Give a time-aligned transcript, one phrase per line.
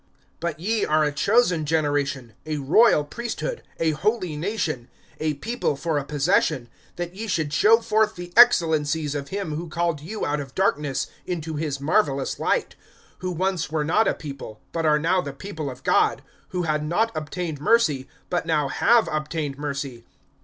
[0.41, 4.89] (9)But ye are a chosen generation, a royal priesthood, a holy nation,
[5.19, 9.69] a people for a possession; that ye should show forth the excellencies of him who
[9.69, 12.75] called you out of darkness into his marvelous light;
[13.21, 16.83] (10)who once were not a people, but are now the people of God; who had
[16.83, 20.03] not obtained mercy, but now have obtained mercy.